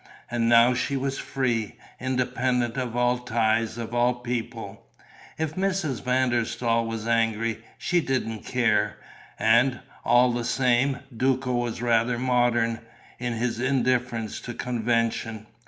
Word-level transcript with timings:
And 0.31 0.49
now 0.49 0.73
she 0.73 0.97
was 0.97 1.19
free, 1.19 1.75
independent 1.99 2.75
of 2.75 2.95
all 2.95 3.19
ties, 3.19 3.77
of 3.77 3.93
all 3.93 4.15
people. 4.15 4.87
If 5.37 5.53
Mrs. 5.53 6.01
van 6.03 6.29
der 6.31 6.43
Staal 6.43 6.87
was 6.87 7.07
angry, 7.07 7.63
she 7.77 8.01
didn't 8.01 8.43
care.... 8.43 8.97
And, 9.37 9.79
all 10.03 10.31
the 10.31 10.43
same, 10.43 11.01
Duco 11.15 11.51
was 11.53 11.83
rather 11.83 12.17
modern, 12.17 12.79
in 13.19 13.33
his 13.33 13.59
indifference 13.59 14.41
to 14.41 14.55
convention. 14.55 15.45